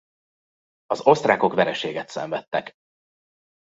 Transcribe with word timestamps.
Az 0.85 1.01
osztrákok 1.01 1.53
vereséget 1.53 2.09
szenvedtek. 2.09 2.73